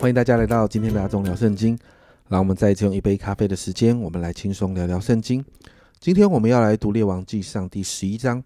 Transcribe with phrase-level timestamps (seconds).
[0.00, 1.76] 欢迎大家来到今天的阿忠聊圣经。
[2.28, 5.44] 让我们再次用一杯咖啡的时间，我们来轻松聊聊圣经。
[5.98, 8.40] 今天我们要来读列王记上第十一章。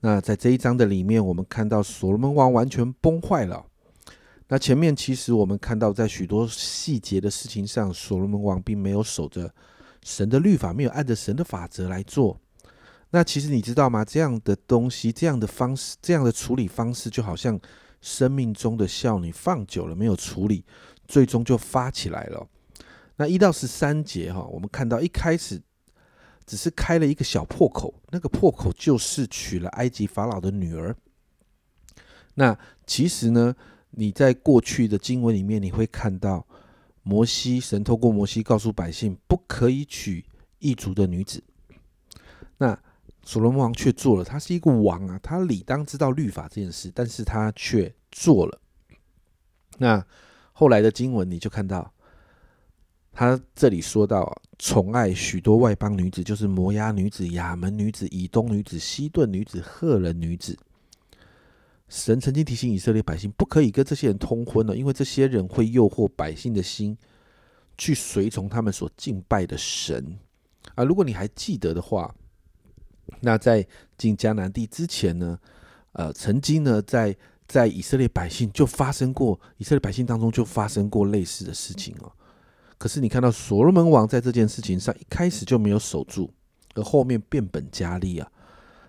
[0.00, 3.66] 那在这一章的里面，我们看到所罗门王完全崩坏了。
[4.48, 9.52] 那前面其实我们看到，在许多细节的事情上，所罗门王并没有守着
[10.02, 12.40] 神的律法，没有按着神的法则来做。
[13.10, 14.02] 那其实你知道吗？
[14.02, 17.60] 这样的东西，这样的方式，这样的处理方式，就好像
[18.00, 20.64] 生命中的笑，你放久了没有处理，
[21.06, 22.46] 最终就发起来了。
[23.16, 25.60] 那一到十三节哈，我们看到一开始
[26.44, 30.94] 只是开了一个小破口，那个破口就是娶了埃及法老的女儿。
[32.34, 33.56] 那其实呢，
[33.90, 36.46] 你在过去的经文里面，你会看到
[37.02, 40.24] 摩西神透过摩西告诉百姓，不可以娶
[40.58, 41.42] 异族的女子。
[42.58, 42.78] 那
[43.22, 48.60] 所罗门王却做了，他是一个王啊，他理当知道律法这件事，但是他却做了。
[49.78, 50.06] 那
[50.56, 51.92] 后来的经文你就看到。
[53.18, 60.54] 他这里说到，宠爱许多外邦女子，就是摩押女子、亚门女子、以东女子、西顿女子、赫人女子。
[61.88, 66.94] 神曾经提醒以色列百姓，不可以跟这些人通婚了，因为这些人会诱惑百姓的心，
[67.78, 70.18] 去随从他们所敬拜的神。
[70.74, 72.14] 啊，如果你还记得的话，
[73.20, 73.66] 那在
[73.96, 75.38] 进迦南地之前呢，
[75.92, 77.16] 呃，曾经呢，在
[77.46, 82.12] 在以色列百姓就发生过，以色列百姓当中就发生过类似的事情哦。
[82.78, 86.30] 可是你看到所罗门王在这件事情上一开始就没有守住，
[86.74, 88.30] 而后面变本加厉啊。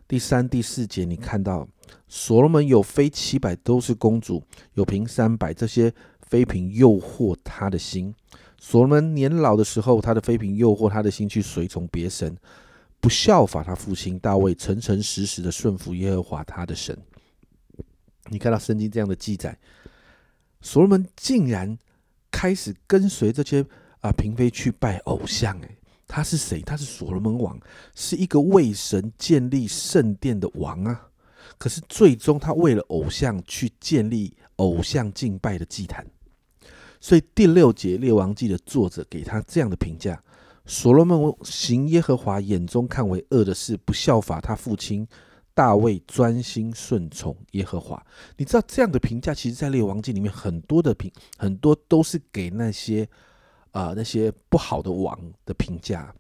[0.08, 1.68] 第三、第四节你看到
[2.08, 8.14] 所罗门有妃七百都是公主，有嫔三百，这些妃嫔诱惑他的心。
[8.60, 12.36] 所罗门年老的时候，他的妃嫔诱惑他的心去随从别神，
[13.00, 16.98] 不效法他父亲大卫，诚诚实实的顺服耶和华他的神。
[18.30, 19.58] 你看到圣经这样的记载，
[20.62, 21.78] 所罗门竟然。
[22.30, 23.66] 开始跟随这些
[24.02, 26.62] 啊嫔妃去拜偶像，诶，他是谁？
[26.62, 27.58] 他是所罗门王，
[27.96, 31.10] 是一个为神建立圣殿的王啊。
[31.58, 36.06] 可是最终他为了偶像去建立偶像敬拜的祭坛，
[37.00, 40.22] 所以第六节列王记的作者给他这样的评价：
[40.66, 45.08] 所罗门行耶和华眼中看为恶的事，不效法他父亲。
[45.58, 48.06] 大卫专心顺从耶和华，
[48.38, 53.10] 你知道这样的评价，其实，在列王记里面很多的评，很多都是给那些
[53.72, 56.14] 啊那些不好的王的评价。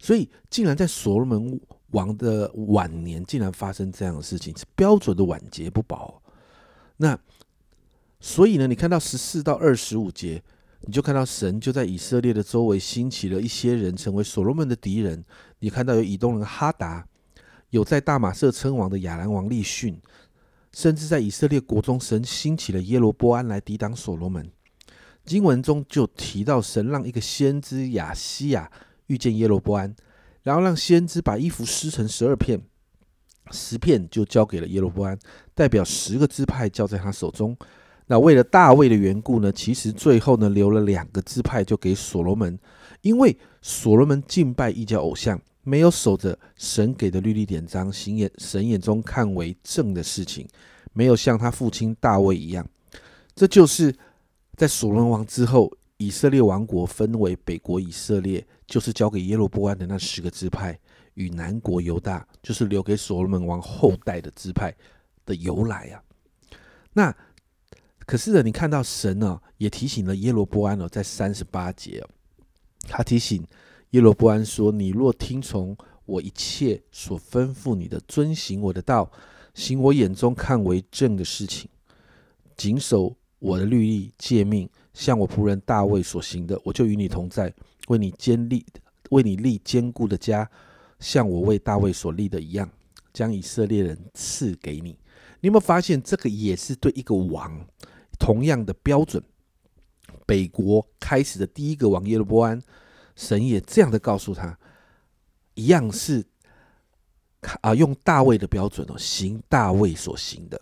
[0.00, 1.60] 所以，竟然在所罗门
[1.92, 6.20] 王的晚年，竟然发生这样的事情，是标准的晚节不保。
[6.96, 7.16] 那
[8.18, 10.42] 所以呢，你看到十四到二十五节，
[10.80, 15.24] 你就看到神就在以色列的周围兴起了一些人，成为所罗门的敌人。
[15.60, 17.06] 你看到有以东人哈达。
[17.74, 20.00] 有在大马色称王的亚兰王利逊，
[20.70, 24.48] 甚至在以色列国中，神兴起了耶罗波安来抵挡所罗门。
[25.24, 28.70] 经文中就提到，神让一个先知亚西亚
[29.08, 29.92] 遇见耶罗波安，
[30.44, 32.62] 然后让先知把衣服撕成十二片，
[33.50, 35.18] 十片就交给了耶罗波安，
[35.52, 37.56] 代表十个支派交在他手中。
[38.06, 42.56] 那为了大卫的缘故呢，其实最后呢留了两个支派就给所罗门，
[43.00, 45.40] 因为所罗门敬拜异教偶像。
[45.64, 50.46] 没有守着神给的律例典章，行眼神眼中看为正的事情，
[50.92, 52.68] 没有像他父亲大卫一样，
[53.34, 53.92] 这就是
[54.56, 60.78] 在所罗门王之后，以色列王国分为北国以色列，就是交给耶罗波安的那十个支派，
[61.14, 64.74] 与南国犹大，就是留给所罗门王后代的支派
[65.24, 66.02] 的由来啊。
[66.92, 67.16] 那
[68.04, 72.08] 可是呢，你看到神呢，也提醒了耶罗波安哦，在三十八节哦，
[72.86, 73.42] 他提醒。
[73.94, 79.08] 耶罗波安说：“你若听从我一切所吩咐你的，遵行我的道，
[79.54, 81.70] 行我眼中看为正的事情，
[82.56, 87.54] 谨守我的律例诫命，像我仆人大卫所行的，我就与你同在，
[87.86, 88.66] 为你坚立，
[89.10, 90.50] 为你立坚固的家，
[90.98, 92.68] 像我为大卫所立的一样，
[93.12, 94.98] 将以色列人赐给你。
[95.40, 97.64] 你有没有发现，这个也是对一个王
[98.18, 99.22] 同样的标准？
[100.26, 102.60] 北国开始的第一个王耶罗波安。”
[103.16, 104.58] 神也这样的告诉他，
[105.54, 106.24] 一样是
[107.60, 110.60] 啊，用大卫的标准哦，行大卫所行的。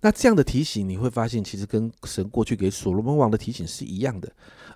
[0.00, 4.30] 那这样的提醒，你会发现，其实跟神过去给所罗门王的提醒是一样的。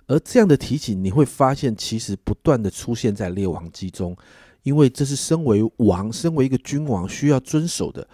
[0.07, 4.17] 而这样的提醒，你会发现，其实不断的出现在列王记中，
[4.63, 8.05] 因为这是身为王、身为一个君王需要遵守的。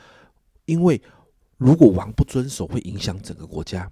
[0.65, 1.01] 因为
[1.57, 3.89] 如果王不遵守，会影响整个国家。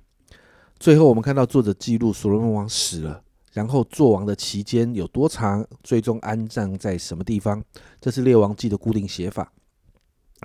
[0.77, 3.24] 最后，我们看到作者记录，所罗门王死了。
[3.56, 5.66] 然后做王的期间有多长？
[5.81, 7.63] 最终安葬在什么地方？
[8.02, 9.50] 这是列王记的固定写法。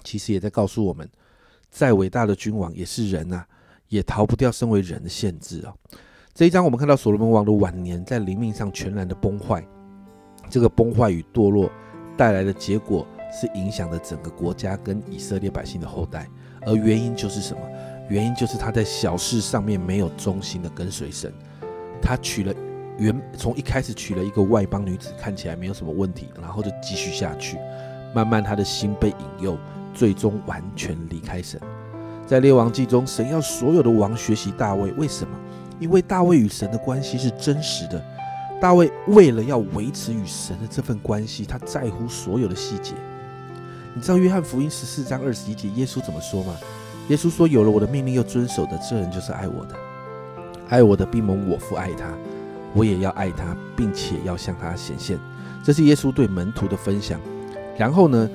[0.05, 1.11] 其实也在告诉我们，
[1.69, 3.45] 再伟大的君王也是人啊，
[3.89, 5.75] 也逃不掉身为人的限制啊。
[6.33, 9.67] 这一章我们看到所罗门王的晚年在灵命上全然的崩坏，
[10.49, 11.69] 这个崩坏与堕落
[12.17, 16.31] 带来的结果是影响了整个国家跟以色列百姓的后代，
[16.65, 17.61] 而原因就是什么？
[18.09, 21.35] 原因就是他在小事上面没有忠心的跟随神，
[22.01, 22.55] 他娶了
[23.01, 27.59] 原从一开始娶了一个外邦女子，看起来没有什么问题，然后就继续下去，
[28.15, 29.59] 慢慢他的心被引诱，
[29.95, 31.59] 最终完全离开神。
[32.27, 35.35] 在列王记中，神要所有的王学习大卫，为什么？
[35.79, 38.05] 因为大卫与神的关系是真实的，
[38.61, 42.93] 大卫为了要维持与神的这份关系，他在乎所有的细节。
[43.95, 46.55] 你知道约翰福音十四章二十一节耶稣怎么说吗？
[47.09, 49.75] 耶稣说：“有了我的命令又遵守的，这人就是爱我的。
[50.69, 52.07] 爱我的必蒙我父爱他，
[52.75, 55.19] 我也要爱他，并且要向他显现。”
[55.63, 57.21] 这是耶稣对门徒的分享。
[57.77, 58.29] 然后呢，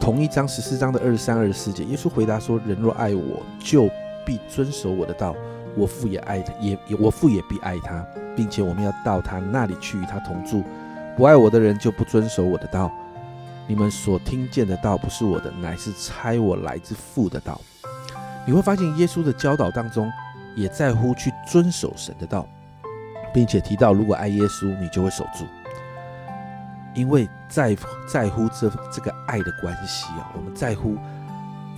[0.00, 3.88] 同一章十四章的二十三、二十四节，耶稣回答说：“人若爱我，就
[4.26, 5.34] 必遵守我的道。”
[5.74, 8.04] 我父也爱他，也我父也必爱他，
[8.36, 10.62] 并且我们要到他那里去与他同住。
[11.16, 12.92] 不爱我的人就不遵守我的道。
[13.66, 17.58] 你们所听见的道不是我的，乃是差我来自父的道。
[18.46, 20.12] 你会发现耶稣的教导当中
[20.54, 22.46] 也在乎去遵守神的道，
[23.32, 25.46] 并且提到如果爱耶稣，你就会守住，
[26.94, 27.76] 因为在
[28.06, 30.96] 在乎这这个爱的关系啊，我们在乎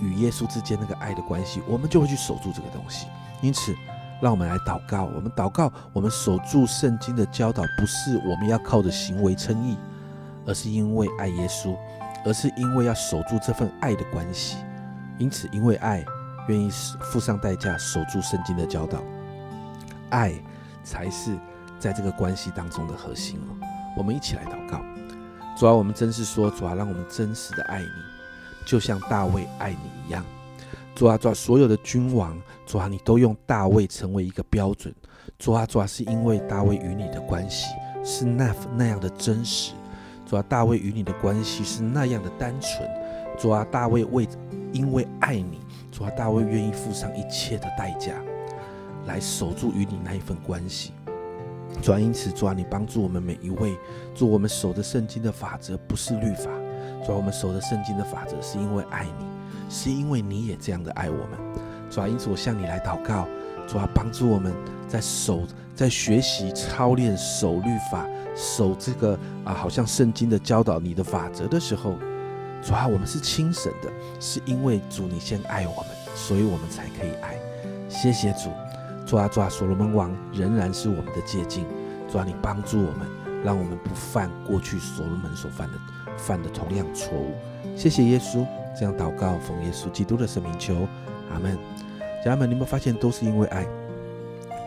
[0.01, 3.07] 与耶稣之间那个爱的关系，我们就会去守住这个东西。
[3.41, 3.73] 因此，
[4.21, 5.05] 让我们来祷告。
[5.05, 9.77] 我们祷告，我们守住圣经的教导，不是我们要靠着行为称义，
[10.45, 11.75] 而是因为爱耶稣，
[12.25, 14.57] 而是因为要守住这份爱的关系。
[15.17, 16.03] 因此，因为爱，
[16.47, 18.99] 愿意付上代价守住圣经的教导。
[20.09, 20.33] 爱
[20.85, 21.35] 才是
[21.77, 23.67] 在这个关系当中的核心哦。
[23.97, 24.79] 我们一起来祷告。
[25.57, 27.87] 主啊，我们真是说，主啊，让我们真实的爱你，
[28.65, 30.23] 就像大卫爱你一样。
[30.93, 34.93] 主啊，主啊，所有的君王，主啊，你都用大卫成为一个标准。
[35.39, 37.67] 主啊，主啊，是因为大卫与你的关系
[38.03, 39.73] 是那那样的真实。
[40.25, 42.89] 主啊，大卫与你的关系是那样的单纯。
[43.37, 44.27] 主啊，大卫为
[44.73, 48.13] 因为爱你，主啊，大卫愿意付上一切的代价
[49.05, 50.93] 来守住与你那一份关系。
[51.81, 53.77] 主啊，因此，主啊，你帮助我们每一位，
[54.13, 56.49] 做我们守的圣经的法则不是律法。
[57.05, 59.25] 主啊，我们守的圣经的法则是因为爱你。
[59.67, 61.39] 是因为你也这样的爱我们，
[61.89, 63.27] 主啊，因此我向你来祷告，
[63.67, 64.53] 主啊，帮助我们
[64.87, 65.41] 在守、
[65.73, 68.05] 在学习、操练守律法、
[68.35, 71.95] 守这个啊，好像圣经的教导你的法则的时候，
[72.61, 77.35] 主啊，我们是轻省的，是因为主你先爱我们，所以我们才可以爱。
[77.89, 78.51] 谢谢主，
[79.05, 81.65] 抓抓，所罗门王仍然是我们的借镜，
[82.11, 83.07] 抓，你帮助我们，
[83.43, 85.73] 让我们不犯过去所罗门所犯的
[86.17, 87.33] 犯的同样错误。
[87.75, 88.45] 谢谢耶稣。
[88.77, 90.85] 这样祷告，奉耶稣基督的圣名求，
[91.31, 91.57] 阿门。
[92.25, 93.65] 家人们，你们发现，都是因为爱，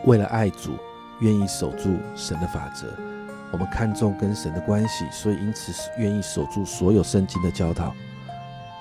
[0.05, 0.71] 为了爱主，
[1.19, 2.87] 愿意守住神的法则。
[3.51, 7.93] 我们看重跟神的关系，所以因此愿意守住所有圣经的教导。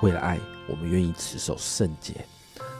[0.00, 2.14] 为了爱，我们愿意持守圣洁。